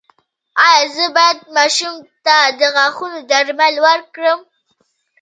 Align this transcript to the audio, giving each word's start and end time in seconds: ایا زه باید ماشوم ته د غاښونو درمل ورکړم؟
ایا 0.67 0.83
زه 0.95 1.05
باید 1.15 1.39
ماشوم 1.55 1.95
ته 2.25 2.35
د 2.59 2.61
غاښونو 2.75 3.19
درمل 3.31 3.75
ورکړم؟ 3.87 4.39